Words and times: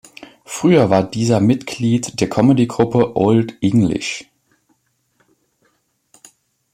Früher 0.45 0.89
war 0.89 1.03
dieser 1.03 1.39
Mitglied 1.39 2.19
der 2.19 2.27
Comedy-Gruppe 2.27 3.15
Olde 3.15 3.53
English. 3.61 4.27